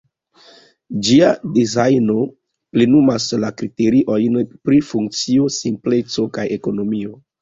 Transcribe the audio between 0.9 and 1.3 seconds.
Ĝia